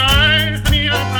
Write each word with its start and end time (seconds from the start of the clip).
high, 0.00 0.56
honey, 0.64 0.88
up. 0.88 1.19